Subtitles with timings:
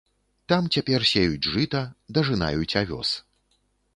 [0.51, 1.83] Там цяпер сеюць жыта,
[2.19, 3.09] дажынаюць авёс.